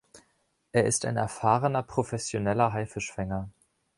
Er 0.71 0.85
ist 0.85 1.05
ein 1.05 1.15
erfahrener 1.15 1.83
professioneller 1.83 2.73
Haifisch-Fänger. 2.73 3.51